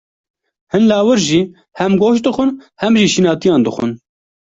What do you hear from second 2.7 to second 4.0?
hem jî şînatiyan dixwin.